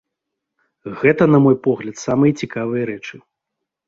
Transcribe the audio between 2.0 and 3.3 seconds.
самыя цікавыя рэчы.